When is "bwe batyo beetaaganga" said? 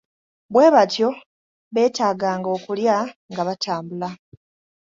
0.53-2.49